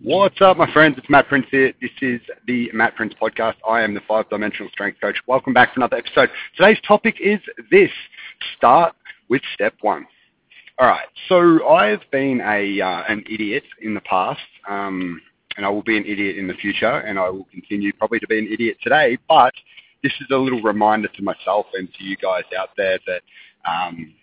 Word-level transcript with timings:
What's 0.00 0.40
up, 0.40 0.56
my 0.56 0.72
friends? 0.72 0.96
It's 0.96 1.10
Matt 1.10 1.26
Prince 1.26 1.46
here. 1.50 1.72
This 1.82 1.90
is 2.02 2.20
the 2.46 2.70
Matt 2.72 2.94
Prince 2.94 3.14
podcast. 3.20 3.56
I 3.68 3.82
am 3.82 3.94
the 3.94 4.00
five 4.06 4.30
dimensional 4.30 4.70
strength 4.70 5.00
coach. 5.00 5.16
Welcome 5.26 5.52
back 5.52 5.74
for 5.74 5.80
another 5.80 5.96
episode. 5.96 6.30
Today's 6.56 6.78
topic 6.86 7.16
is 7.20 7.40
this 7.68 7.90
start 8.56 8.94
with 9.28 9.42
step 9.54 9.74
one. 9.80 10.06
All 10.78 10.86
right, 10.86 11.08
so 11.28 11.68
I've 11.68 12.08
been 12.12 12.40
a 12.42 12.80
uh, 12.80 13.02
an 13.08 13.24
idiot 13.28 13.64
in 13.82 13.92
the 13.94 14.00
past, 14.02 14.38
um, 14.68 15.20
and 15.56 15.66
I 15.66 15.68
will 15.68 15.82
be 15.82 15.96
an 15.96 16.04
idiot 16.04 16.38
in 16.38 16.46
the 16.46 16.54
future, 16.54 16.98
and 17.00 17.18
I 17.18 17.28
will 17.30 17.48
continue 17.50 17.92
probably 17.92 18.20
to 18.20 18.26
be 18.28 18.38
an 18.38 18.46
idiot 18.46 18.76
today. 18.80 19.18
But 19.28 19.52
this 20.04 20.12
is 20.20 20.28
a 20.30 20.36
little 20.36 20.62
reminder 20.62 21.08
to 21.08 21.22
myself 21.22 21.66
and 21.74 21.92
to 21.94 22.04
you 22.04 22.16
guys 22.18 22.44
out 22.56 22.68
there 22.76 23.00
that 23.08 23.22
um, 23.68 24.14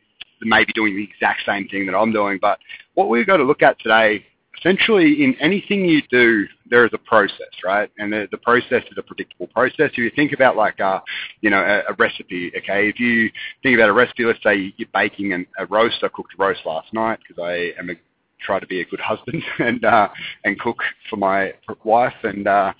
may 0.42 0.64
be 0.64 0.72
doing 0.72 0.96
the 0.96 1.04
exact 1.04 1.42
same 1.46 1.68
thing 1.68 1.86
that 1.88 1.98
I'm 1.98 2.14
doing. 2.14 2.40
But 2.42 2.60
what 2.94 3.10
we've 3.10 3.28
got 3.28 3.38
to 3.38 3.44
look 3.44 3.62
at 3.62 3.78
today 3.80 4.26
essentially 4.66 5.24
in 5.24 5.36
anything 5.40 5.86
you 5.86 6.02
do, 6.10 6.48
there 6.70 6.86
is 6.86 6.92
a 6.94 6.98
process, 6.98 7.54
right? 7.64 7.90
And 8.00 8.12
the, 8.12 8.28
the 8.32 8.38
process 8.38 8.84
is 8.92 8.98
a 8.98 9.04
predictable 9.04 9.48
process. 9.48 9.92
If 9.92 9.98
you 9.98 10.12
think 10.16 10.34
about 10.34 10.56
like 10.56 10.80
a, 10.80 11.02
you 11.42 11.50
know, 11.50 11.62
a, 11.62 11.92
a 11.92 11.96
recipe, 11.98 12.52
okay, 12.58 12.90
if 12.90 13.00
you 13.00 13.30
think 13.62 13.78
about 13.78 13.90
a 13.90 13.94
recipe, 13.94 14.26
let's 14.26 14.42
say 14.44 14.74
you're 14.78 14.90
baking 14.94 15.34
an, 15.34 15.46
a 15.60 15.66
roast. 15.68 15.98
I 16.04 16.08
cooked 16.08 16.34
a 16.38 16.42
roast 16.42 16.62
last 16.66 16.92
night 16.94 17.20
because 17.28 17.42
I 17.42 17.80
am 17.80 17.92
a, 17.92 17.94
try 18.42 18.60
to 18.60 18.68
be 18.68 18.82
a 18.82 18.86
good 18.86 19.00
husband 19.00 19.44
and 19.60 19.86
uh, 19.86 20.10
and 20.44 20.60
cook 20.60 20.78
for 21.10 21.18
my 21.18 21.54
wife 21.84 22.16
and. 22.24 22.48
Uh, 22.48 22.74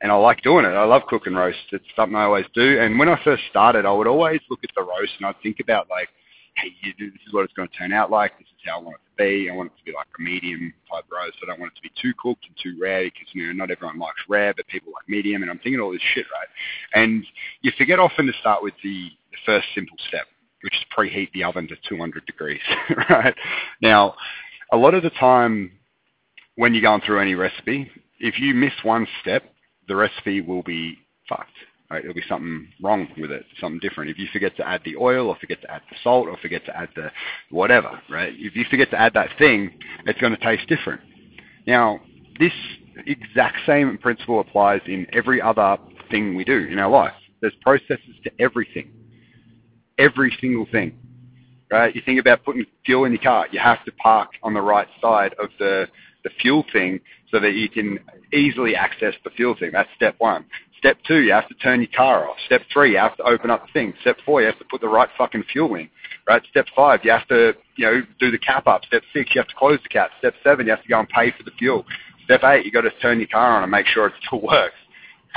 and 0.00 0.10
I 0.10 0.16
like 0.16 0.42
doing 0.42 0.64
it. 0.64 0.70
I 0.70 0.82
love 0.82 1.02
cooking 1.06 1.34
roast. 1.34 1.58
It's 1.70 1.84
something 1.94 2.16
I 2.16 2.24
always 2.24 2.46
do. 2.56 2.80
And 2.80 2.98
when 2.98 3.08
I 3.08 3.22
first 3.22 3.44
started, 3.48 3.86
I 3.86 3.92
would 3.92 4.08
always 4.08 4.40
look 4.50 4.58
at 4.64 4.70
the 4.74 4.82
roast 4.82 5.12
and 5.18 5.26
I'd 5.26 5.40
think 5.44 5.60
about 5.60 5.88
like, 5.88 6.08
hey, 6.56 6.70
this 6.98 7.08
is 7.26 7.32
what 7.32 7.44
it's 7.44 7.52
going 7.54 7.68
to 7.68 7.76
turn 7.76 7.92
out 7.92 8.10
like. 8.10 8.38
This 8.38 8.48
is 8.48 8.60
how 8.64 8.78
I 8.78 8.82
want 8.82 8.96
it 8.96 9.10
to 9.10 9.24
be. 9.24 9.50
I 9.50 9.54
want 9.54 9.72
it 9.72 9.78
to 9.78 9.84
be 9.84 9.92
like 9.92 10.06
a 10.18 10.22
medium 10.22 10.72
type 10.90 11.04
roast. 11.10 11.38
I 11.42 11.46
don't 11.46 11.60
want 11.60 11.72
it 11.72 11.76
to 11.76 11.82
be 11.82 11.90
too 12.00 12.12
cooked 12.18 12.46
and 12.46 12.56
too 12.62 12.80
rare 12.80 13.04
because, 13.04 13.28
you 13.32 13.46
know, 13.46 13.52
not 13.52 13.70
everyone 13.70 13.98
likes 13.98 14.20
rare, 14.28 14.52
but 14.54 14.66
people 14.68 14.92
like 14.92 15.08
medium. 15.08 15.42
And 15.42 15.50
I'm 15.50 15.58
thinking 15.58 15.80
all 15.80 15.92
this 15.92 16.02
shit, 16.14 16.26
right? 16.32 17.02
And 17.02 17.24
you 17.62 17.72
forget 17.76 17.98
often 17.98 18.26
to 18.26 18.32
start 18.40 18.62
with 18.62 18.74
the, 18.82 19.10
the 19.30 19.38
first 19.46 19.66
simple 19.74 19.96
step, 20.08 20.26
which 20.62 20.74
is 20.74 20.84
preheat 20.96 21.32
the 21.32 21.44
oven 21.44 21.68
to 21.68 21.76
200 21.88 22.26
degrees, 22.26 22.60
right? 23.10 23.34
Now, 23.80 24.14
a 24.72 24.76
lot 24.76 24.94
of 24.94 25.02
the 25.02 25.10
time 25.10 25.72
when 26.56 26.74
you're 26.74 26.82
going 26.82 27.00
through 27.00 27.20
any 27.20 27.34
recipe, 27.34 27.90
if 28.20 28.38
you 28.38 28.54
miss 28.54 28.72
one 28.82 29.06
step, 29.20 29.44
the 29.88 29.96
recipe 29.96 30.40
will 30.40 30.62
be 30.62 30.98
fucked 31.28 31.50
Uh, 31.92 31.96
right? 31.96 32.02
There'll 32.02 32.14
be 32.14 32.22
something 32.28 32.68
wrong 32.80 33.08
with 33.18 33.30
it, 33.30 33.44
something 33.60 33.80
different. 33.80 34.10
If 34.10 34.18
you 34.18 34.26
forget 34.32 34.56
to 34.56 34.66
add 34.66 34.82
the 34.84 34.96
oil 34.96 35.28
or 35.28 35.36
forget 35.36 35.60
to 35.62 35.70
add 35.70 35.82
the 35.90 35.96
salt 36.02 36.28
or 36.28 36.36
forget 36.38 36.64
to 36.66 36.76
add 36.76 36.88
the 36.96 37.10
whatever, 37.50 38.00
right? 38.10 38.32
If 38.36 38.56
you 38.56 38.64
forget 38.70 38.90
to 38.90 39.00
add 39.00 39.14
that 39.14 39.30
thing, 39.38 39.78
it's 40.06 40.20
going 40.20 40.34
to 40.34 40.42
taste 40.42 40.68
different. 40.68 41.00
Now, 41.66 42.00
this 42.38 42.52
exact 43.06 43.58
same 43.66 43.98
principle 43.98 44.40
applies 44.40 44.80
in 44.86 45.06
every 45.12 45.40
other 45.40 45.78
thing 46.10 46.34
we 46.34 46.44
do 46.44 46.66
in 46.70 46.78
our 46.78 46.90
life. 46.90 47.14
There's 47.40 47.54
processes 47.60 48.16
to 48.24 48.30
everything. 48.38 48.90
Every 49.98 50.36
single 50.40 50.66
thing. 50.70 50.98
Right? 51.70 51.94
You 51.94 52.02
think 52.04 52.20
about 52.20 52.44
putting 52.44 52.66
fuel 52.84 53.04
in 53.04 53.12
your 53.12 53.22
car. 53.22 53.46
You 53.50 53.58
have 53.58 53.84
to 53.84 53.92
park 53.92 54.30
on 54.42 54.52
the 54.52 54.60
right 54.60 54.88
side 55.00 55.34
of 55.38 55.48
the, 55.58 55.88
the 56.22 56.30
fuel 56.40 56.64
thing 56.72 57.00
so 57.30 57.40
that 57.40 57.54
you 57.54 57.68
can 57.68 57.98
easily 58.32 58.76
access 58.76 59.14
the 59.24 59.30
fuel 59.30 59.56
thing. 59.58 59.70
That's 59.72 59.88
step 59.96 60.16
one. 60.18 60.44
Step 60.82 60.98
two, 61.06 61.20
you 61.20 61.30
have 61.30 61.46
to 61.46 61.54
turn 61.54 61.80
your 61.80 61.90
car 61.96 62.28
off. 62.28 62.36
Step 62.46 62.62
three, 62.72 62.90
you 62.90 62.98
have 62.98 63.16
to 63.16 63.22
open 63.22 63.50
up 63.50 63.64
the 63.64 63.72
thing. 63.72 63.94
Step 64.00 64.16
four, 64.26 64.40
you 64.40 64.48
have 64.48 64.58
to 64.58 64.64
put 64.64 64.80
the 64.80 64.88
right 64.88 65.08
fucking 65.16 65.44
fuel 65.52 65.72
in. 65.76 65.88
Right? 66.26 66.42
Step 66.50 66.66
five, 66.74 66.98
you 67.04 67.12
have 67.12 67.28
to, 67.28 67.52
you 67.76 67.86
know, 67.86 68.02
do 68.18 68.32
the 68.32 68.38
cap 68.38 68.66
up. 68.66 68.84
Step 68.86 69.04
six, 69.12 69.30
you 69.32 69.40
have 69.40 69.46
to 69.46 69.54
close 69.54 69.78
the 69.84 69.88
cap. 69.88 70.10
Step 70.18 70.34
seven, 70.42 70.66
you 70.66 70.72
have 70.72 70.82
to 70.82 70.88
go 70.88 70.98
and 70.98 71.08
pay 71.08 71.30
for 71.30 71.44
the 71.44 71.52
fuel. 71.52 71.84
Step 72.24 72.42
eight, 72.42 72.66
you 72.66 72.72
got 72.72 72.80
to 72.80 72.90
turn 73.00 73.20
your 73.20 73.28
car 73.28 73.56
on 73.56 73.62
and 73.62 73.70
make 73.70 73.86
sure 73.86 74.08
it 74.08 74.12
still 74.26 74.40
works. 74.42 74.74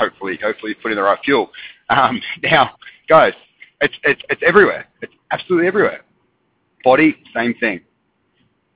Hopefully, 0.00 0.36
hopefully 0.42 0.70
you 0.70 0.76
put 0.82 0.90
in 0.90 0.96
the 0.96 1.02
right 1.02 1.18
fuel. 1.24 1.52
Um, 1.90 2.20
now, 2.42 2.72
guys, 3.08 3.32
it's, 3.80 3.94
it's, 4.02 4.22
it's 4.28 4.42
everywhere. 4.44 4.88
It's 5.00 5.12
absolutely 5.30 5.68
everywhere. 5.68 6.00
Body, 6.82 7.14
same 7.32 7.54
thing. 7.60 7.82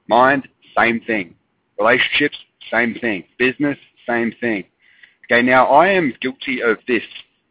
Mind, 0.06 0.47
same 0.78 1.00
thing. 1.00 1.34
Relationships, 1.80 2.38
same 2.70 2.94
thing. 3.00 3.25
Business, 3.41 3.78
same 4.06 4.32
thing. 4.41 4.66
Okay, 5.30 5.42
now 5.42 5.66
I 5.66 5.91
am 5.91 6.12
guilty 6.20 6.60
of 6.60 6.78
this 6.88 7.04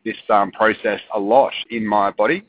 this 0.03 0.17
um, 0.29 0.51
process 0.51 0.99
a 1.15 1.19
lot 1.19 1.53
in 1.71 1.87
my 1.87 2.11
body 2.11 2.43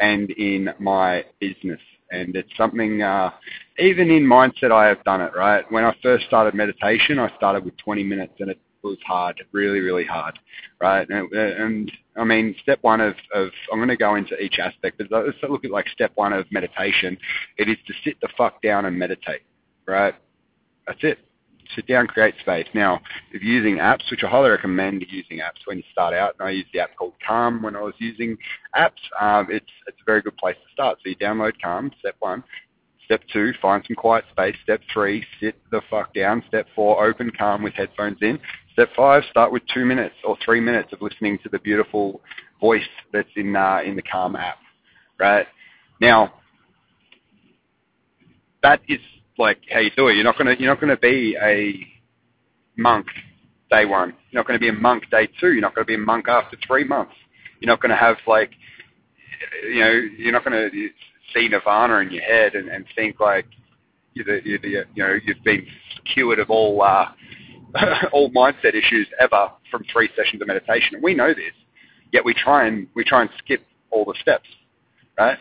and 0.00 0.28
in 0.32 0.70
my 0.80 1.24
business, 1.38 1.78
and 2.10 2.34
it's 2.34 2.50
something 2.56 3.00
uh, 3.00 3.30
even 3.78 4.10
in 4.10 4.24
mindset 4.24 4.72
I 4.72 4.88
have 4.88 5.04
done 5.04 5.20
it. 5.20 5.34
Right, 5.36 5.64
when 5.70 5.84
I 5.84 5.94
first 6.02 6.26
started 6.26 6.54
meditation, 6.54 7.20
I 7.20 7.32
started 7.36 7.64
with 7.64 7.76
20 7.76 8.02
minutes, 8.02 8.32
and 8.40 8.50
it 8.50 8.58
was 8.82 8.98
hard, 9.06 9.40
really, 9.52 9.78
really 9.78 10.04
hard. 10.04 10.36
Right, 10.80 11.08
and, 11.08 11.32
and 11.32 11.92
I 12.16 12.24
mean, 12.24 12.56
step 12.60 12.80
one 12.80 13.00
of, 13.00 13.14
of 13.32 13.50
I'm 13.72 13.78
going 13.78 13.88
to 13.88 13.96
go 13.96 14.16
into 14.16 14.36
each 14.42 14.58
aspect, 14.58 14.98
but 14.98 15.06
let's 15.12 15.38
look 15.48 15.64
at 15.64 15.70
like 15.70 15.86
step 15.90 16.10
one 16.16 16.32
of 16.32 16.50
meditation. 16.50 17.16
It 17.56 17.68
is 17.68 17.76
to 17.86 17.94
sit 18.02 18.20
the 18.20 18.28
fuck 18.36 18.60
down 18.62 18.86
and 18.86 18.98
meditate. 18.98 19.42
Right, 19.86 20.14
that's 20.88 21.04
it 21.04 21.20
sit 21.74 21.86
down, 21.86 22.06
create 22.06 22.34
space. 22.40 22.66
Now, 22.74 23.00
if 23.32 23.42
you're 23.42 23.62
using 23.62 23.76
apps, 23.76 24.10
which 24.10 24.24
I 24.24 24.28
highly 24.28 24.50
recommend 24.50 25.04
using 25.08 25.38
apps 25.38 25.66
when 25.66 25.78
you 25.78 25.84
start 25.92 26.14
out, 26.14 26.34
and 26.38 26.48
I 26.48 26.52
used 26.52 26.68
the 26.72 26.80
app 26.80 26.96
called 26.96 27.14
Calm 27.26 27.62
when 27.62 27.76
I 27.76 27.80
was 27.80 27.94
using 27.98 28.36
apps, 28.76 28.90
um, 29.20 29.48
it's, 29.50 29.66
it's 29.86 29.98
a 30.00 30.04
very 30.04 30.22
good 30.22 30.36
place 30.36 30.56
to 30.56 30.72
start. 30.72 30.98
So 31.02 31.10
you 31.10 31.16
download 31.16 31.52
Calm, 31.62 31.90
step 32.00 32.16
one. 32.20 32.42
Step 33.04 33.22
two, 33.32 33.52
find 33.60 33.84
some 33.86 33.96
quiet 33.96 34.24
space. 34.30 34.54
Step 34.62 34.80
three, 34.92 35.24
sit 35.40 35.56
the 35.70 35.82
fuck 35.90 36.14
down. 36.14 36.42
Step 36.48 36.66
four, 36.74 37.04
open 37.04 37.30
Calm 37.36 37.62
with 37.62 37.74
headphones 37.74 38.18
in. 38.22 38.38
Step 38.72 38.88
five, 38.96 39.22
start 39.30 39.52
with 39.52 39.62
two 39.74 39.84
minutes 39.84 40.14
or 40.24 40.36
three 40.44 40.60
minutes 40.60 40.92
of 40.92 41.02
listening 41.02 41.38
to 41.42 41.48
the 41.50 41.58
beautiful 41.58 42.20
voice 42.60 42.80
that's 43.12 43.28
in 43.36 43.54
uh, 43.54 43.80
in 43.84 43.96
the 43.96 44.02
Calm 44.02 44.36
app. 44.36 44.56
Right 45.18 45.46
now, 46.00 46.32
that 48.62 48.80
is 48.88 49.00
like 49.38 49.58
how 49.70 49.80
you 49.80 49.90
do 49.96 50.08
it. 50.08 50.14
You're 50.14 50.24
not 50.24 50.38
gonna 50.38 50.54
you're 50.58 50.70
not 50.70 50.80
gonna 50.80 50.96
be 50.96 51.36
a 51.40 51.86
monk 52.80 53.06
day 53.70 53.84
one. 53.84 54.14
You're 54.30 54.40
not 54.40 54.46
gonna 54.46 54.58
be 54.58 54.68
a 54.68 54.72
monk 54.72 55.04
day 55.10 55.28
two. 55.40 55.52
You're 55.52 55.62
not 55.62 55.74
gonna 55.74 55.84
be 55.86 55.94
a 55.94 55.98
monk 55.98 56.28
after 56.28 56.56
three 56.66 56.84
months. 56.84 57.14
You're 57.60 57.72
not 57.72 57.80
gonna 57.80 57.96
have 57.96 58.16
like 58.26 58.50
you 59.64 59.80
know 59.80 59.92
you're 60.18 60.32
not 60.32 60.44
gonna 60.44 60.68
see 61.34 61.48
nirvana 61.48 61.96
in 61.98 62.10
your 62.10 62.22
head 62.22 62.54
and, 62.54 62.68
and 62.68 62.84
think 62.94 63.20
like 63.20 63.46
you're 64.14 64.24
the, 64.24 64.40
you're 64.44 64.58
the, 64.58 64.68
you 64.68 65.02
know 65.02 65.18
you've 65.24 65.42
been 65.44 65.66
cured 66.12 66.38
of 66.38 66.50
all 66.50 66.82
uh, 66.82 67.06
all 68.12 68.30
mindset 68.30 68.74
issues 68.74 69.08
ever 69.20 69.50
from 69.70 69.84
three 69.92 70.10
sessions 70.16 70.42
of 70.42 70.48
meditation. 70.48 71.00
We 71.02 71.14
know 71.14 71.28
this, 71.28 71.54
yet 72.12 72.24
we 72.24 72.34
try 72.34 72.66
and 72.66 72.86
we 72.94 73.04
try 73.04 73.22
and 73.22 73.30
skip 73.38 73.64
all 73.90 74.04
the 74.04 74.14
steps, 74.20 74.48
right? 75.18 75.38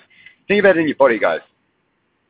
Think 0.47 0.59
about 0.59 0.77
it 0.77 0.81
in 0.81 0.87
your 0.87 0.97
body, 0.97 1.19
guys. 1.19 1.41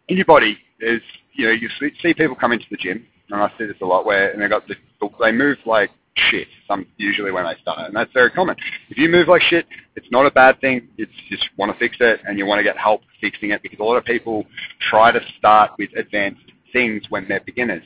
In 0.07 0.17
your 0.17 0.25
body, 0.25 0.57
there's 0.79 1.01
you 1.33 1.45
know, 1.45 1.51
you 1.51 1.69
see 1.79 2.13
people 2.13 2.35
come 2.35 2.51
into 2.51 2.65
the 2.69 2.77
gym, 2.77 3.05
and 3.29 3.41
I 3.41 3.49
see 3.57 3.65
this 3.65 3.77
a 3.81 3.85
lot, 3.85 4.05
where 4.05 4.31
and 4.31 4.41
they 4.41 4.47
got 4.47 4.67
the, 4.67 4.75
they 5.19 5.31
move 5.31 5.57
like 5.65 5.89
shit. 6.15 6.47
Some 6.67 6.85
usually 6.97 7.31
when 7.31 7.45
they 7.45 7.55
start, 7.61 7.79
and 7.87 7.95
that's 7.95 8.11
very 8.13 8.31
common. 8.31 8.55
If 8.89 8.97
you 8.97 9.09
move 9.09 9.27
like 9.27 9.41
shit, 9.43 9.65
it's 9.95 10.07
not 10.11 10.25
a 10.25 10.31
bad 10.31 10.59
thing. 10.61 10.87
It's 10.97 11.11
just 11.29 11.49
want 11.57 11.71
to 11.71 11.77
fix 11.79 11.97
it, 11.99 12.21
and 12.27 12.37
you 12.37 12.45
want 12.45 12.59
to 12.59 12.63
get 12.63 12.77
help 12.77 13.01
fixing 13.19 13.51
it 13.51 13.61
because 13.61 13.79
a 13.79 13.83
lot 13.83 13.97
of 13.97 14.05
people 14.05 14.45
try 14.89 15.11
to 15.11 15.19
start 15.37 15.71
with 15.77 15.89
advanced 15.95 16.41
things 16.73 17.03
when 17.09 17.27
they're 17.27 17.41
beginners. 17.45 17.83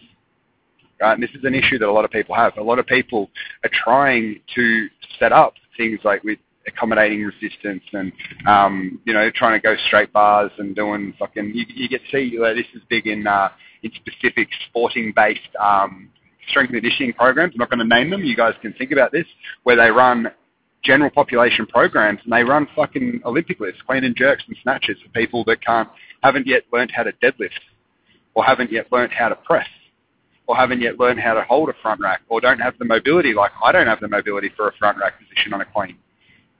Right? 1.01 1.13
And 1.13 1.22
this 1.22 1.31
is 1.31 1.44
an 1.44 1.53
issue 1.53 1.78
that 1.79 1.88
a 1.88 1.91
lot 1.91 2.05
of 2.05 2.11
people 2.11 2.35
have. 2.35 2.57
A 2.57 2.63
lot 2.63 2.79
of 2.79 2.88
people 2.88 3.29
are 3.63 3.69
trying 3.72 4.39
to 4.55 4.88
set 5.19 5.31
up 5.31 5.53
things 5.78 6.00
like 6.03 6.23
with 6.23 6.39
accommodating 6.67 7.23
resistance 7.23 7.83
and 7.93 8.11
um, 8.47 8.99
you 9.05 9.13
know 9.13 9.29
trying 9.33 9.59
to 9.59 9.63
go 9.63 9.75
straight 9.87 10.11
bars 10.13 10.51
and 10.57 10.75
doing 10.75 11.13
fucking. 11.19 11.51
You, 11.53 11.65
you 11.67 11.89
get 11.89 12.01
see 12.11 12.37
know, 12.37 12.53
this 12.53 12.65
is 12.73 12.81
big 12.89 13.07
in 13.07 13.27
uh, 13.27 13.49
in 13.83 13.91
specific 13.93 14.49
sporting 14.69 15.13
based 15.15 15.41
um, 15.59 16.09
strength 16.49 16.71
and 16.71 16.81
conditioning 16.81 17.13
programs. 17.13 17.53
I'm 17.53 17.59
not 17.59 17.69
going 17.69 17.79
to 17.79 17.95
name 17.95 18.09
them. 18.09 18.23
You 18.23 18.35
guys 18.35 18.53
can 18.61 18.73
think 18.73 18.91
about 18.91 19.11
this, 19.11 19.25
where 19.63 19.75
they 19.75 19.90
run 19.90 20.31
general 20.84 21.09
population 21.09 21.66
programs 21.66 22.19
and 22.23 22.31
they 22.31 22.43
run 22.43 22.67
fucking 22.75 23.22
Olympic 23.25 23.59
lifts, 23.59 23.81
clean 23.85 24.03
and 24.03 24.16
jerks 24.16 24.43
and 24.47 24.55
snatches 24.61 24.97
for 25.03 25.09
people 25.09 25.43
that 25.45 25.63
can't 25.66 25.90
haven't 26.22 26.47
yet 26.47 26.63
learned 26.72 26.91
how 26.95 27.03
to 27.03 27.11
deadlift 27.13 27.49
or 28.35 28.43
haven't 28.43 28.72
yet 28.72 28.91
learned 28.91 29.11
how 29.11 29.29
to 29.29 29.35
press 29.35 29.67
or 30.47 30.55
haven't 30.55 30.81
yet 30.81 30.99
learned 30.99 31.19
how 31.19 31.34
to 31.34 31.43
hold 31.43 31.69
a 31.69 31.73
front 31.81 31.99
rack 31.99 32.22
or 32.29 32.40
don't 32.40 32.59
have 32.59 32.78
the 32.78 32.85
mobility 32.85 33.34
like 33.34 33.51
I 33.63 33.72
don't 33.72 33.87
have 33.87 33.99
the 33.99 34.07
mobility 34.07 34.51
for 34.55 34.67
a 34.67 34.72
front 34.78 34.97
rack 34.99 35.16
position 35.19 35.53
on 35.53 35.61
a 35.61 35.66
clean 35.66 35.97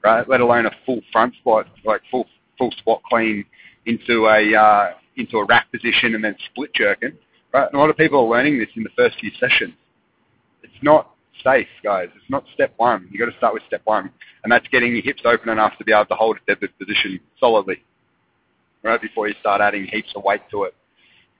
right? 0.06 0.28
Let 0.28 0.40
alone 0.40 0.66
a 0.66 0.70
full 0.86 1.00
front 1.10 1.34
squat, 1.40 1.66
like 1.84 2.00
full 2.10 2.26
full 2.56 2.70
squat 2.78 3.02
clean 3.08 3.44
into 3.86 4.26
a 4.26 4.54
uh, 4.54 4.90
into 5.16 5.38
a 5.38 5.44
rack 5.44 5.66
position 5.72 6.14
and 6.14 6.22
then 6.22 6.36
split 6.50 6.72
jerking, 6.74 7.12
right? 7.52 7.66
And 7.66 7.74
a 7.74 7.78
lot 7.78 7.90
of 7.90 7.96
people 7.96 8.20
are 8.20 8.28
learning 8.38 8.58
this 8.58 8.68
in 8.76 8.84
the 8.84 8.90
first 8.96 9.18
few 9.18 9.32
sessions. 9.40 9.74
It's 10.62 10.82
not 10.82 11.10
safe, 11.42 11.66
guys. 11.82 12.08
It's 12.14 12.30
not 12.30 12.44
step 12.54 12.72
one. 12.76 13.08
You 13.10 13.18
got 13.18 13.30
to 13.30 13.36
start 13.36 13.52
with 13.52 13.64
step 13.66 13.82
one, 13.84 14.10
and 14.44 14.52
that's 14.52 14.66
getting 14.68 14.92
your 14.92 15.02
hips 15.02 15.22
open 15.24 15.48
enough 15.48 15.76
to 15.78 15.84
be 15.84 15.92
able 15.92 16.06
to 16.06 16.14
hold 16.14 16.36
a 16.36 16.50
deadlift 16.50 16.78
position 16.78 17.18
solidly, 17.40 17.82
right? 18.84 19.02
Before 19.02 19.26
you 19.26 19.34
start 19.40 19.60
adding 19.60 19.86
heaps 19.86 20.12
of 20.14 20.22
weight 20.22 20.42
to 20.52 20.64
it. 20.64 20.74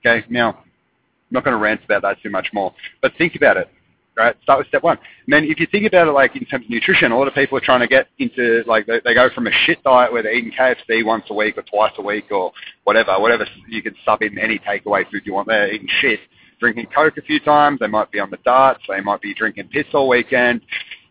Okay, 0.05 0.25
now 0.29 0.49
I'm 0.49 1.31
not 1.31 1.45
going 1.45 1.55
to 1.55 1.61
rant 1.61 1.85
about 1.85 2.01
that 2.01 2.21
too 2.21 2.29
much 2.29 2.49
more, 2.53 2.73
but 3.01 3.13
think 3.17 3.35
about 3.35 3.55
it. 3.55 3.69
Right? 4.17 4.35
Start 4.41 4.59
with 4.59 4.67
step 4.67 4.83
one. 4.83 4.97
And 5.25 5.33
then 5.33 5.43
if 5.45 5.59
you 5.59 5.67
think 5.67 5.85
about 5.85 6.07
it 6.07 6.11
like 6.11 6.35
in 6.35 6.43
terms 6.45 6.65
of 6.65 6.69
nutrition, 6.69 7.11
a 7.11 7.17
lot 7.17 7.27
of 7.27 7.33
people 7.33 7.57
are 7.57 7.61
trying 7.61 7.81
to 7.81 7.87
get 7.87 8.07
into 8.17 8.63
like 8.65 8.87
they, 8.87 8.99
they 9.05 9.13
go 9.13 9.29
from 9.33 9.47
a 9.47 9.51
shit 9.65 9.81
diet 9.83 10.11
where 10.11 10.23
they're 10.23 10.33
eating 10.33 10.51
KFC 10.51 11.05
once 11.05 11.25
a 11.29 11.33
week 11.33 11.57
or 11.57 11.61
twice 11.63 11.93
a 11.97 12.01
week 12.01 12.31
or 12.31 12.51
whatever, 12.83 13.13
whatever 13.19 13.45
you 13.69 13.81
can 13.81 13.95
sub 14.03 14.21
in 14.23 14.37
any 14.39 14.59
takeaway 14.59 15.09
food 15.09 15.21
you 15.25 15.33
want. 15.33 15.47
They're 15.47 15.71
eating 15.71 15.87
shit, 16.01 16.19
drinking 16.59 16.87
Coke 16.93 17.17
a 17.17 17.21
few 17.21 17.39
times. 17.39 17.79
They 17.79 17.87
might 17.87 18.11
be 18.11 18.19
on 18.19 18.31
the 18.31 18.39
darts. 18.43 18.83
They 18.89 19.01
might 19.01 19.21
be 19.21 19.33
drinking 19.33 19.69
piss 19.69 19.85
all 19.93 20.09
weekend. 20.09 20.61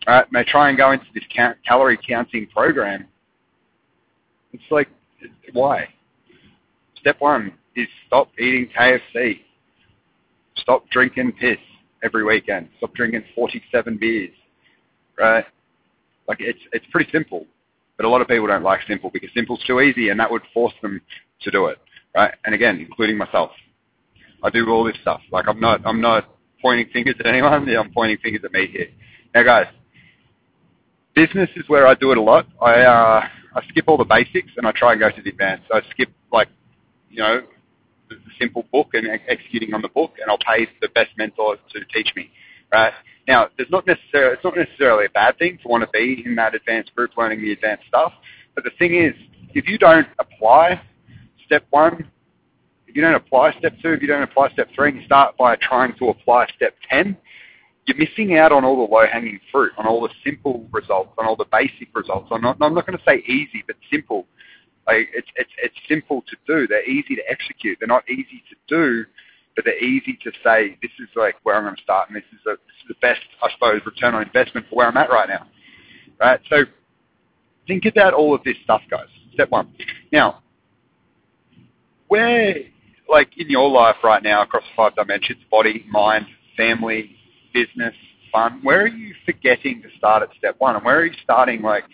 Right? 0.06 0.26
And 0.26 0.34
they 0.34 0.44
try 0.44 0.68
and 0.68 0.76
go 0.76 0.92
into 0.92 1.06
this 1.14 1.24
count, 1.34 1.56
calorie 1.66 1.98
counting 2.06 2.48
program. 2.48 3.06
It's 4.52 4.62
like, 4.70 4.88
why? 5.52 5.88
Step 7.00 7.20
one 7.20 7.52
is 7.76 7.86
stop 8.06 8.30
eating 8.38 8.68
KFC. 8.76 9.40
Stop 10.56 10.88
drinking 10.90 11.32
piss 11.38 11.58
every 12.06 12.24
weekend. 12.24 12.68
Stop 12.78 12.94
drinking 12.94 13.24
47 13.34 13.98
beers, 13.98 14.30
right? 15.18 15.44
Like 16.28 16.38
it's 16.40 16.58
it's 16.72 16.86
pretty 16.90 17.10
simple, 17.12 17.46
but 17.96 18.06
a 18.06 18.08
lot 18.08 18.20
of 18.20 18.28
people 18.28 18.46
don't 18.46 18.62
like 18.62 18.80
simple 18.88 19.10
because 19.12 19.28
simple's 19.34 19.62
too 19.66 19.80
easy, 19.80 20.08
and 20.08 20.18
that 20.18 20.30
would 20.30 20.42
force 20.54 20.74
them 20.80 21.00
to 21.42 21.50
do 21.50 21.66
it, 21.66 21.78
right? 22.14 22.32
And 22.44 22.54
again, 22.54 22.78
including 22.80 23.18
myself, 23.18 23.50
I 24.42 24.50
do 24.50 24.68
all 24.70 24.84
this 24.84 24.96
stuff. 25.02 25.20
Like 25.30 25.46
I'm 25.48 25.60
not 25.60 25.82
I'm 25.84 26.00
not 26.00 26.28
pointing 26.62 26.88
fingers 26.92 27.16
at 27.20 27.26
anyone. 27.26 27.68
I'm 27.76 27.92
pointing 27.92 28.18
fingers 28.18 28.42
at 28.44 28.52
me 28.52 28.68
here. 28.68 28.88
Now, 29.34 29.42
guys, 29.42 29.66
business 31.14 31.50
is 31.56 31.68
where 31.68 31.86
I 31.86 31.94
do 31.94 32.12
it 32.12 32.18
a 32.18 32.22
lot. 32.22 32.46
I 32.60 32.80
uh, 32.82 33.28
I 33.54 33.66
skip 33.68 33.84
all 33.88 33.96
the 33.96 34.04
basics 34.04 34.50
and 34.56 34.66
I 34.66 34.72
try 34.72 34.92
and 34.92 35.00
go 35.00 35.10
to 35.10 35.22
the 35.22 35.30
advanced. 35.30 35.66
I 35.72 35.80
skip 35.90 36.10
like 36.32 36.48
you 37.10 37.18
know 37.18 37.42
the 38.08 38.16
simple 38.38 38.64
book 38.72 38.88
and 38.92 39.06
executing 39.28 39.74
on 39.74 39.82
the 39.82 39.88
book, 39.88 40.12
and 40.20 40.30
I'll 40.30 40.38
pay 40.38 40.66
the 40.80 40.88
best 40.88 41.10
mentor 41.16 41.56
to 41.56 41.84
teach 41.92 42.12
me. 42.16 42.30
Right 42.72 42.92
now, 43.28 43.48
there's 43.56 43.70
not 43.70 43.86
necessarily 43.86 44.34
it's 44.34 44.44
not 44.44 44.56
necessarily 44.56 45.06
a 45.06 45.10
bad 45.10 45.38
thing 45.38 45.58
to 45.62 45.68
want 45.68 45.82
to 45.82 45.90
be 45.92 46.22
in 46.24 46.34
that 46.36 46.54
advanced 46.54 46.94
group 46.94 47.12
learning 47.16 47.42
the 47.42 47.52
advanced 47.52 47.84
stuff. 47.88 48.12
But 48.54 48.64
the 48.64 48.70
thing 48.78 48.94
is, 48.94 49.14
if 49.54 49.68
you 49.68 49.78
don't 49.78 50.08
apply 50.18 50.80
step 51.44 51.64
one, 51.70 52.10
if 52.86 52.96
you 52.96 53.02
don't 53.02 53.14
apply 53.14 53.52
step 53.58 53.74
two, 53.82 53.92
if 53.92 54.02
you 54.02 54.08
don't 54.08 54.22
apply 54.22 54.50
step 54.50 54.68
three, 54.74 54.90
and 54.90 55.00
you 55.00 55.06
start 55.06 55.36
by 55.36 55.56
trying 55.56 55.96
to 55.98 56.08
apply 56.08 56.48
step 56.56 56.74
ten, 56.90 57.16
you're 57.86 57.96
missing 57.96 58.36
out 58.36 58.50
on 58.50 58.64
all 58.64 58.84
the 58.84 58.92
low-hanging 58.92 59.38
fruit, 59.52 59.70
on 59.78 59.86
all 59.86 60.00
the 60.00 60.08
simple 60.24 60.66
results, 60.72 61.10
on 61.18 61.24
all 61.24 61.36
the 61.36 61.46
basic 61.52 61.94
results. 61.94 62.28
I'm 62.32 62.42
not, 62.42 62.56
I'm 62.60 62.74
not 62.74 62.84
going 62.84 62.98
to 62.98 63.04
say 63.04 63.22
easy, 63.28 63.62
but 63.64 63.76
simple 63.92 64.26
like 64.86 65.08
it's 65.12 65.28
it's 65.36 65.50
it's 65.58 65.74
simple 65.88 66.22
to 66.22 66.36
do. 66.46 66.66
They're 66.66 66.88
easy 66.88 67.16
to 67.16 67.22
execute. 67.28 67.78
They're 67.80 67.88
not 67.88 68.08
easy 68.08 68.42
to 68.50 68.56
do, 68.68 69.04
but 69.54 69.64
they're 69.64 69.82
easy 69.82 70.18
to 70.22 70.30
say. 70.44 70.78
This 70.80 70.92
is 71.00 71.08
like 71.16 71.36
where 71.42 71.56
I'm 71.56 71.64
going 71.64 71.76
to 71.76 71.82
start, 71.82 72.08
and 72.08 72.16
this 72.16 72.24
is, 72.32 72.40
a, 72.46 72.50
this 72.50 72.76
is 72.82 72.88
the 72.88 72.94
best, 73.00 73.20
I 73.42 73.50
suppose, 73.52 73.80
return 73.84 74.14
on 74.14 74.22
investment 74.22 74.66
for 74.68 74.76
where 74.76 74.86
I'm 74.86 74.96
at 74.96 75.10
right 75.10 75.28
now. 75.28 75.46
Right. 76.20 76.40
So 76.48 76.64
think 77.66 77.84
about 77.86 78.14
all 78.14 78.34
of 78.34 78.44
this 78.44 78.56
stuff, 78.62 78.82
guys. 78.90 79.08
Step 79.34 79.50
one. 79.50 79.72
Now, 80.12 80.42
where, 82.08 82.56
like 83.10 83.30
in 83.36 83.50
your 83.50 83.68
life 83.68 83.96
right 84.04 84.22
now, 84.22 84.42
across 84.42 84.64
five 84.76 84.94
dimensions: 84.94 85.38
body, 85.50 85.84
mind, 85.90 86.26
family, 86.56 87.16
business, 87.52 87.94
fun. 88.30 88.60
Where 88.62 88.82
are 88.82 88.88
you 88.88 89.14
forgetting 89.24 89.82
to 89.82 89.88
start 89.98 90.22
at 90.22 90.28
step 90.38 90.56
one, 90.58 90.76
and 90.76 90.84
where 90.84 90.98
are 90.98 91.06
you 91.06 91.14
starting 91.24 91.62
like 91.62 91.84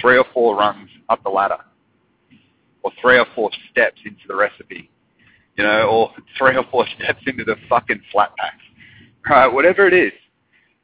three 0.00 0.18
or 0.18 0.26
four 0.34 0.56
runs 0.56 0.90
up 1.08 1.22
the 1.22 1.30
ladder? 1.30 1.58
Or 2.82 2.92
three 3.00 3.18
or 3.18 3.26
four 3.34 3.50
steps 3.70 4.00
into 4.04 4.20
the 4.28 4.34
recipe, 4.34 4.90
you 5.56 5.64
know, 5.64 5.82
or 5.88 6.10
three 6.36 6.56
or 6.56 6.64
four 6.70 6.86
steps 6.96 7.22
into 7.26 7.44
the 7.44 7.56
fucking 7.68 8.00
flat 8.10 8.32
packs. 8.36 8.62
Right, 9.28 9.46
whatever 9.46 9.86
it 9.86 9.94
is, 9.94 10.12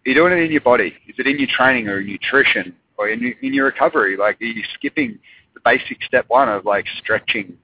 you're 0.05 0.15
doing 0.15 0.33
it 0.33 0.45
in 0.45 0.53
your 0.53 0.61
body. 0.61 0.95
Is 1.09 1.17
it 1.19 1.27
in 1.27 1.39
your 1.39 1.49
training 1.51 1.89
or 1.89 2.01
nutrition 2.01 2.75
or 2.97 3.09
in 3.09 3.35
in 3.43 3.53
your 3.53 3.67
recovery? 3.67 4.17
Like, 4.17 4.41
are 4.41 4.45
you 4.45 4.63
skipping 4.75 5.19
the 5.55 5.61
basic 5.65 6.03
step 6.05 6.25
one 6.29 6.49
of 6.49 6.65
like 6.65 6.87
stretching, 7.03 7.59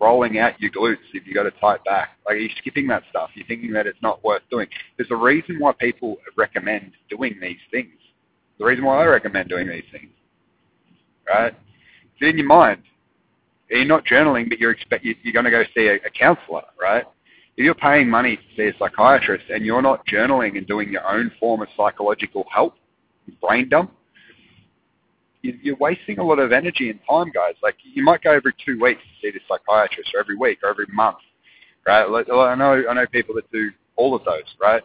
rolling 0.00 0.38
out 0.38 0.60
your 0.60 0.72
glutes 0.72 0.96
if 1.14 1.26
you've 1.26 1.36
got 1.36 1.46
a 1.46 1.52
tight 1.52 1.84
back? 1.84 2.10
Like, 2.26 2.34
are 2.34 2.38
you 2.38 2.50
skipping 2.58 2.88
that 2.88 3.04
stuff? 3.08 3.30
You're 3.34 3.46
thinking 3.46 3.72
that 3.72 3.86
it's 3.86 4.02
not 4.02 4.22
worth 4.24 4.42
doing. 4.50 4.66
There's 4.96 5.10
a 5.12 5.16
reason 5.16 5.58
why 5.60 5.72
people 5.78 6.16
recommend 6.36 6.92
doing 7.08 7.38
these 7.40 7.60
things. 7.70 7.94
The 8.58 8.64
reason 8.64 8.84
why 8.84 9.02
I 9.02 9.06
recommend 9.06 9.48
doing 9.48 9.68
these 9.68 9.84
things, 9.92 10.10
right? 11.28 11.54
It's 12.16 12.28
in 12.28 12.36
your 12.36 12.48
mind 12.48 12.82
you're 13.70 13.84
not 13.84 14.04
journaling, 14.04 14.48
but 14.48 14.58
you're 14.58 14.70
expect 14.70 15.04
you're 15.04 15.32
going 15.32 15.44
to 15.44 15.50
go 15.50 15.64
see 15.74 15.88
a, 15.88 15.94
a 15.94 16.10
counselor, 16.18 16.62
right? 16.80 17.04
If 17.56 17.64
you're 17.64 17.74
paying 17.74 18.08
money 18.08 18.36
to 18.36 18.42
see 18.56 18.68
a 18.68 18.78
psychiatrist 18.78 19.46
and 19.50 19.64
you're 19.64 19.82
not 19.82 20.06
journaling 20.06 20.56
and 20.56 20.66
doing 20.66 20.90
your 20.90 21.06
own 21.06 21.32
form 21.40 21.60
of 21.60 21.68
psychological 21.76 22.44
help, 22.52 22.74
brain 23.42 23.68
dump, 23.68 23.92
you're 25.42 25.76
wasting 25.76 26.18
a 26.18 26.24
lot 26.24 26.38
of 26.38 26.52
energy 26.52 26.90
and 26.90 27.00
time, 27.08 27.30
guys. 27.32 27.54
Like 27.62 27.76
you 27.82 28.02
might 28.02 28.22
go 28.22 28.32
every 28.32 28.54
two 28.64 28.80
weeks 28.80 29.00
to 29.00 29.26
see 29.26 29.32
the 29.32 29.40
psychiatrist, 29.48 30.10
or 30.14 30.20
every 30.20 30.36
week, 30.36 30.58
or 30.62 30.70
every 30.70 30.86
month, 30.92 31.18
right? 31.86 32.04
I 32.04 32.54
know 32.54 32.84
I 32.88 32.94
know 32.94 33.06
people 33.10 33.34
that 33.36 33.50
do 33.52 33.70
all 33.96 34.14
of 34.14 34.24
those, 34.24 34.44
right? 34.60 34.82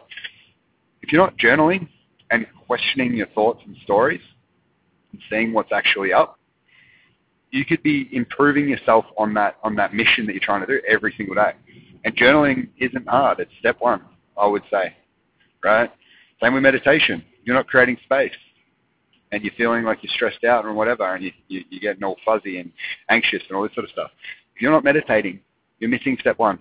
If 1.02 1.12
you're 1.12 1.22
not 1.22 1.36
journaling 1.38 1.88
and 2.30 2.46
questioning 2.66 3.14
your 3.14 3.26
thoughts 3.28 3.60
and 3.66 3.76
stories 3.84 4.20
and 5.12 5.20
seeing 5.30 5.52
what's 5.52 5.72
actually 5.72 6.12
up, 6.12 6.38
you 7.54 7.64
could 7.64 7.82
be 7.84 8.08
improving 8.10 8.68
yourself 8.68 9.04
on 9.16 9.32
that 9.34 9.56
on 9.62 9.76
that 9.76 9.94
mission 9.94 10.26
that 10.26 10.32
you're 10.32 10.40
trying 10.40 10.60
to 10.60 10.66
do 10.66 10.80
every 10.88 11.14
single 11.16 11.36
day. 11.36 11.52
And 12.04 12.14
journaling 12.16 12.68
isn't 12.78 13.08
hard. 13.08 13.38
It's 13.38 13.50
step 13.60 13.76
one, 13.78 14.02
I 14.36 14.46
would 14.46 14.64
say. 14.70 14.94
Right? 15.62 15.90
Same 16.42 16.54
with 16.54 16.64
meditation. 16.64 17.24
You're 17.44 17.54
not 17.54 17.68
creating 17.68 17.98
space. 18.04 18.32
And 19.30 19.42
you're 19.42 19.54
feeling 19.56 19.84
like 19.84 19.98
you're 20.02 20.12
stressed 20.14 20.44
out 20.44 20.64
or 20.64 20.74
whatever, 20.74 21.14
and 21.14 21.24
you, 21.24 21.32
you, 21.48 21.64
you're 21.70 21.80
getting 21.80 22.04
all 22.04 22.16
fuzzy 22.24 22.58
and 22.58 22.70
anxious 23.08 23.42
and 23.48 23.56
all 23.56 23.62
this 23.62 23.72
sort 23.74 23.84
of 23.84 23.90
stuff. 23.90 24.10
If 24.54 24.60
you're 24.62 24.70
not 24.70 24.84
meditating, 24.84 25.40
you're 25.78 25.90
missing 25.90 26.16
step 26.20 26.38
one. 26.38 26.58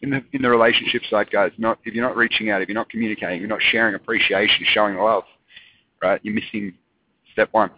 In 0.00 0.10
the, 0.10 0.24
in 0.32 0.42
the 0.42 0.50
relationship 0.50 1.02
side, 1.08 1.30
guys, 1.30 1.52
not, 1.58 1.78
if 1.84 1.94
you're 1.94 2.04
not 2.04 2.16
reaching 2.16 2.50
out, 2.50 2.62
if 2.62 2.68
you're 2.68 2.74
not 2.74 2.88
communicating, 2.88 3.38
you're 3.38 3.48
not 3.48 3.60
sharing 3.70 3.94
appreciation, 3.94 4.64
showing 4.72 4.96
love, 4.96 5.22
right, 6.02 6.20
you're 6.24 6.34
missing 6.34 6.74
step 7.32 7.48
one. 7.52 7.70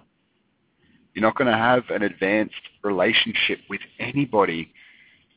You're 1.15 1.23
not 1.23 1.37
going 1.37 1.51
to 1.51 1.57
have 1.57 1.85
an 1.91 2.03
advanced 2.03 2.55
relationship 2.83 3.61
with 3.71 3.81
anybody 4.01 4.73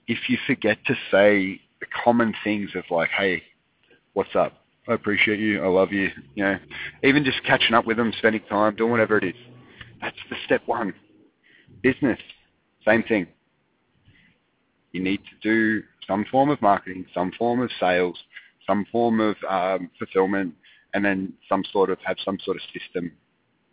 if 0.08 0.18
you 0.28 0.38
forget 0.48 0.78
to 0.86 0.96
say 1.12 1.62
the 1.80 1.86
common 2.04 2.34
things 2.44 2.72
of 2.76 2.84
like, 2.90 3.10
hey, 3.10 3.44
what's 4.14 4.36
up? 4.36 4.54
I 4.88 4.94
appreciate 4.94 5.40
you. 5.40 5.64
I 5.64 5.68
love 5.68 5.92
you. 5.92 6.10
You 6.36 6.44
know, 6.44 6.58
even 7.04 7.24
just 7.24 7.44
catching 7.44 7.74
up 7.76 7.86
with 7.86 7.98
them, 7.98 8.12
spending 8.18 8.42
time, 8.50 8.76
doing 8.76 8.92
whatever 8.92 9.18
it 9.18 9.26
is. 9.26 9.36
That's 10.02 10.18
the 10.30 10.38
step 10.46 10.62
one. 10.66 10.94
Business, 11.84 12.20
same 12.86 13.04
thing. 13.04 13.28
You 14.94 15.04
need 15.04 15.20
to 15.20 15.36
do 15.44 15.84
some 16.08 16.26
form 16.32 16.50
of 16.50 16.62
marketing, 16.62 17.06
some 17.14 17.32
form 17.38 17.62
of 17.62 17.70
sales, 17.80 18.18
some 18.66 18.86
form 18.92 19.20
of 19.20 19.36
um, 19.48 19.92
fulfillment, 20.00 20.56
and 20.94 21.04
then 21.04 21.34
some 21.50 21.64
sort 21.72 21.90
of 21.90 22.00
have 22.04 22.18
some 22.24 22.40
sort 22.44 22.58
of 22.58 22.64
system 22.74 23.12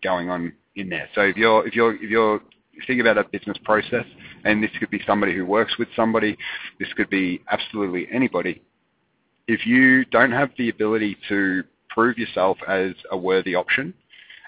going 0.04 0.30
on 0.30 0.52
in 0.76 0.88
there. 0.88 1.08
So 1.14 1.22
if 1.22 1.36
you're 1.36 1.66
if 1.66 1.74
you're 1.74 1.94
if 1.96 2.10
you're 2.10 2.40
think 2.86 3.00
about 3.00 3.18
a 3.18 3.24
business 3.24 3.58
process, 3.64 4.04
and 4.44 4.62
this 4.62 4.70
could 4.78 4.90
be 4.90 5.00
somebody 5.06 5.34
who 5.34 5.44
works 5.44 5.78
with 5.78 5.88
somebody, 5.96 6.36
this 6.78 6.92
could 6.92 7.10
be 7.10 7.40
absolutely 7.50 8.06
anybody. 8.12 8.62
If 9.46 9.66
you 9.66 10.04
don't 10.06 10.32
have 10.32 10.50
the 10.58 10.68
ability 10.70 11.16
to 11.28 11.64
prove 11.88 12.18
yourself 12.18 12.58
as 12.66 12.92
a 13.10 13.16
worthy 13.16 13.54
option, 13.54 13.94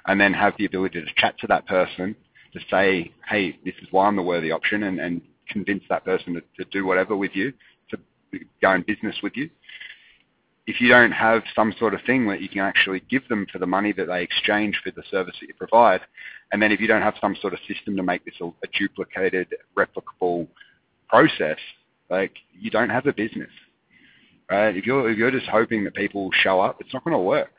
and 0.06 0.20
then 0.20 0.32
have 0.32 0.54
the 0.58 0.64
ability 0.64 1.00
to 1.02 1.06
chat 1.16 1.38
to 1.40 1.46
that 1.48 1.66
person 1.66 2.14
to 2.52 2.60
say, 2.70 3.12
hey, 3.28 3.58
this 3.64 3.74
is 3.82 3.88
why 3.90 4.06
I'm 4.06 4.16
the 4.16 4.22
worthy 4.22 4.50
option, 4.50 4.84
and, 4.84 4.98
and 4.98 5.20
convince 5.48 5.82
that 5.88 6.04
person 6.04 6.34
to, 6.34 6.40
to 6.58 6.70
do 6.70 6.86
whatever 6.86 7.16
with 7.16 7.32
you, 7.34 7.52
to 7.90 7.98
go 8.62 8.72
in 8.72 8.82
business 8.82 9.16
with 9.22 9.32
you, 9.36 9.50
if 10.66 10.80
you 10.80 10.88
don't 10.88 11.12
have 11.12 11.42
some 11.54 11.72
sort 11.78 11.94
of 11.94 12.00
thing 12.06 12.26
that 12.26 12.40
you 12.40 12.48
can 12.48 12.60
actually 12.60 13.00
give 13.08 13.26
them 13.28 13.46
for 13.52 13.58
the 13.58 13.66
money 13.66 13.92
that 13.92 14.06
they 14.06 14.22
exchange 14.22 14.80
for 14.82 14.90
the 14.90 15.02
service 15.10 15.36
that 15.40 15.46
you 15.46 15.54
provide, 15.54 16.00
and 16.52 16.60
then 16.60 16.72
if 16.72 16.80
you 16.80 16.88
don't 16.88 17.02
have 17.02 17.14
some 17.20 17.36
sort 17.40 17.54
of 17.54 17.60
system 17.68 17.96
to 17.96 18.02
make 18.02 18.24
this 18.24 18.34
a, 18.40 18.46
a 18.46 18.68
duplicated, 18.76 19.48
replicable 19.76 20.48
process, 21.08 21.58
like 22.10 22.32
you 22.52 22.70
don't 22.70 22.90
have 22.90 23.06
a 23.06 23.12
business, 23.12 23.50
right? 24.50 24.76
If 24.76 24.86
you're 24.86 25.08
if 25.08 25.16
you're 25.16 25.30
just 25.30 25.46
hoping 25.46 25.84
that 25.84 25.94
people 25.94 26.30
show 26.32 26.60
up, 26.60 26.80
it's 26.80 26.92
not 26.92 27.04
going 27.04 27.16
to 27.16 27.22
work. 27.22 27.52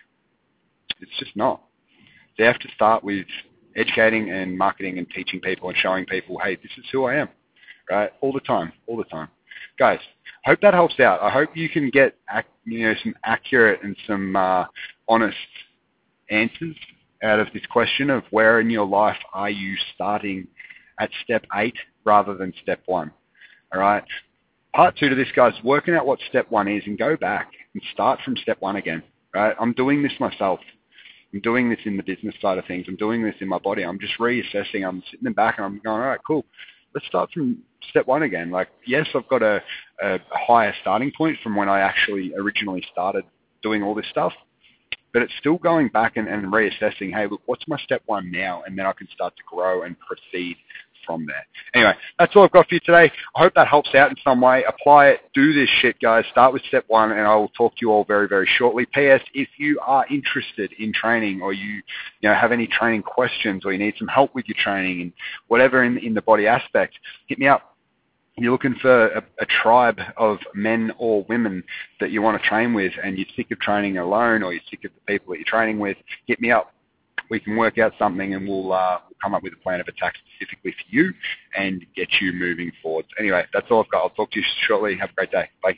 It's 1.00 1.18
just 1.20 1.36
not. 1.36 1.62
They 2.38 2.44
have 2.44 2.60
to 2.60 2.68
start 2.76 3.04
with 3.04 3.26
educating 3.76 4.32
and 4.32 4.58
marketing 4.58 4.98
and 4.98 5.10
teaching 5.10 5.40
people 5.40 5.70
and 5.70 5.78
showing 5.78 6.06
people, 6.06 6.40
hey, 6.44 6.56
this 6.56 6.72
is 6.78 6.86
who 6.92 7.06
I 7.06 7.16
am, 7.16 7.30
right? 7.90 8.12
All 8.22 8.34
the 8.34 8.42
time, 8.42 8.74
all 8.86 8.98
the 8.98 9.06
time, 9.06 9.30
guys 9.80 10.00
hope 10.48 10.62
that 10.62 10.74
helps 10.74 11.00
out. 11.00 11.22
I 11.22 11.30
hope 11.30 11.50
you 11.56 11.70
can 11.70 11.90
get 11.90 12.16
you 12.66 12.88
know 12.88 12.96
some 13.04 13.14
accurate 13.26 13.84
and 13.84 13.96
some 14.08 14.36
uh, 14.36 14.66
honest 15.08 15.38
answers 16.30 16.76
out 17.24 17.40
of 17.40 17.48
this 17.54 17.66
question 17.70 18.10
of 18.10 18.24
where 18.32 18.60
in 18.60 18.70
your 18.70 18.86
life 18.86 19.18
are 19.34 19.50
you 19.50 19.76
starting 19.94 20.48
at 21.00 21.10
step 21.24 21.46
eight 21.56 21.76
rather 22.06 22.36
than 22.36 22.54
step 22.62 22.82
one. 22.86 23.12
All 23.74 23.82
right. 23.82 24.04
Part 24.74 24.96
two 24.98 25.10
to 25.10 25.16
this, 25.16 25.28
guys, 25.36 25.54
working 25.64 25.96
out 25.96 26.06
what 26.06 26.20
step 26.30 26.50
one 26.50 26.68
is 26.68 26.84
and 26.86 26.98
go 26.98 27.18
back 27.18 27.52
and 27.74 27.84
start 27.94 28.20
from 28.24 28.38
step 28.38 28.58
one 28.62 28.76
again. 28.76 29.04
right? 29.34 29.56
I'm 29.60 29.74
doing 29.74 30.02
this 30.02 30.14
myself. 30.20 30.60
I'm 31.34 31.42
doing 31.42 31.70
this 31.70 31.80
in 31.86 31.98
the 31.98 32.04
business 32.04 32.36
side 32.42 32.58
of 32.58 32.66
things. 32.66 32.86
I'm 32.88 32.96
doing 32.96 33.24
this 33.24 33.36
in 33.42 33.50
my 33.50 33.60
body. 33.60 33.84
I'm 33.84 34.00
just 34.00 34.14
reassessing. 34.20 34.88
I'm 34.88 35.04
sitting 35.12 35.34
back 35.34 35.58
and 35.58 35.66
I'm 35.66 35.82
going, 35.84 36.02
all 36.02 36.08
right, 36.08 36.20
cool. 36.26 36.46
Let's 36.98 37.06
start 37.06 37.30
from 37.32 37.60
step 37.92 38.08
one 38.08 38.24
again. 38.24 38.50
Like, 38.50 38.70
yes, 38.88 39.06
I've 39.14 39.28
got 39.28 39.44
a, 39.44 39.62
a 40.02 40.18
higher 40.32 40.74
starting 40.82 41.12
point 41.16 41.38
from 41.44 41.56
when 41.56 41.70
I 41.70 41.82
actually 41.82 42.34
originally 42.34 42.84
started 42.92 43.24
doing 43.62 43.84
all 43.84 43.94
this 43.94 44.08
stuff, 44.10 44.34
but 45.14 45.22
it's 45.22 45.34
still 45.40 45.60
going 45.60 45.90
back 45.90 46.18
and, 46.18 46.28
and 46.28 46.52
reassessing, 46.52 47.14
hey, 47.14 47.28
look, 47.30 47.42
what's 47.46 47.68
my 47.68 47.78
step 47.78 48.02
one 48.08 48.32
now? 48.32 48.64
And 48.66 48.76
then 48.76 48.88
I 48.88 48.94
can 48.94 49.08
start 49.14 49.38
to 49.38 49.44
grow 49.48 49.84
and 49.84 49.96
proceed 50.00 50.58
from 51.08 51.26
there. 51.26 51.48
Anyway, 51.74 51.94
that's 52.20 52.36
all 52.36 52.44
I've 52.44 52.52
got 52.52 52.68
for 52.68 52.76
you 52.76 52.82
today. 52.82 53.12
I 53.36 53.42
hope 53.42 53.54
that 53.56 53.68
helps 53.68 53.96
out 53.96 54.12
in 54.12 54.18
some 54.24 54.42
way. 54.42 54.64
Apply 54.66 55.08
it. 55.08 55.22
Do 55.34 55.54
this 55.54 55.70
shit, 55.82 56.00
guys. 56.00 56.26
Start 56.30 56.54
with 56.54 56.62
step 56.68 56.84
one, 56.88 57.12
and 57.14 57.22
I 57.22 57.36
will 57.36 57.50
talk 57.50 57.74
to 57.76 57.82
you 57.82 57.92
all 57.92 58.04
very, 58.04 58.28
very 58.28 58.48
shortly. 58.58 58.86
P.S. 58.94 59.22
If 59.34 59.48
you 59.58 59.80
are 59.84 60.06
interested 60.12 60.72
in 60.78 60.94
training, 60.94 61.42
or 61.42 61.54
you, 61.54 61.82
you 62.22 62.30
know, 62.30 62.36
have 62.36 62.52
any 62.52 62.68
training 62.68 63.04
questions, 63.04 63.66
or 63.66 63.72
you 63.72 63.80
need 63.80 63.96
some 63.98 64.08
help 64.08 64.36
with 64.36 64.48
your 64.48 64.58
training 64.60 65.02
and 65.02 65.14
whatever 65.48 65.84
in, 65.84 65.98
in 65.98 66.14
the 66.14 66.22
body 66.22 66.46
aspect, 66.46 66.94
hit 67.28 67.40
me 67.40 67.48
up 67.48 67.74
you're 68.40 68.52
looking 68.52 68.76
for 68.80 69.08
a, 69.08 69.24
a, 69.40 69.46
tribe 69.64 70.00
of 70.16 70.38
men 70.54 70.92
or 71.00 71.26
women 71.28 71.64
that 72.00 72.12
you 72.12 72.22
want 72.22 72.40
to 72.40 72.48
train 72.48 72.72
with 72.72 72.94
and 73.04 73.18
you're 73.18 73.26
sick 73.36 73.50
of 73.50 73.60
training 73.60 73.98
alone 73.98 74.44
or 74.44 74.54
you're 74.54 74.62
sick 74.70 74.86
of 74.86 74.92
the 74.94 75.12
people 75.12 75.34
that 75.34 75.40
you're 75.40 75.46
training 75.48 75.80
with, 75.80 75.98
hit 76.28 76.40
me 76.40 76.52
up 76.52 76.72
we 77.30 77.40
can 77.40 77.56
work 77.56 77.78
out 77.78 77.94
something 78.00 78.34
and 78.34 78.48
we'll, 78.48 78.72
uh, 78.72 79.00
come 79.22 79.34
up 79.34 79.44
with 79.44 79.54
a 79.54 79.58
plan 79.58 79.80
of 79.80 79.88
attack 79.88 80.16
specifically 80.36 80.72
for 80.72 80.96
you 80.96 81.14
and 81.56 81.86
get 81.96 82.08
you 82.22 82.34
moving 82.34 82.72
forward. 82.82 83.06
Anyway, 83.20 83.46
that's 83.54 83.68
all 83.70 83.84
I've 83.84 83.92
got. 83.92 84.04
I'll 84.04 84.10
talk 84.10 84.32
to 84.32 84.40
you 84.40 84.46
shortly. 84.68 84.98
Have 84.98 85.12
a 85.12 85.14
great 85.14 85.32
day. 85.32 85.50
Bye. 85.62 85.78